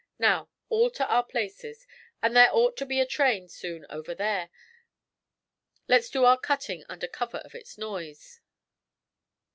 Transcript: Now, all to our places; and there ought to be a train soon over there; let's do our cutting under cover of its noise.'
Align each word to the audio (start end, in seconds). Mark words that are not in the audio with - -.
Now, 0.17 0.49
all 0.67 0.89
to 0.97 1.05
our 1.07 1.23
places; 1.23 1.85
and 2.23 2.35
there 2.35 2.49
ought 2.51 2.75
to 2.77 2.87
be 2.87 2.99
a 2.99 3.05
train 3.05 3.47
soon 3.47 3.85
over 3.87 4.15
there; 4.15 4.49
let's 5.87 6.09
do 6.09 6.25
our 6.25 6.39
cutting 6.39 6.83
under 6.89 7.07
cover 7.07 7.37
of 7.45 7.53
its 7.53 7.77
noise.' 7.77 8.41